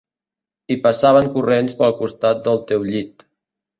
I 0.75 0.77
passaven 0.85 1.29
corrents 1.37 1.77
pel 1.83 1.95
costat 2.01 2.45
del 2.49 2.59
teu 2.73 2.89
llit 2.93 3.27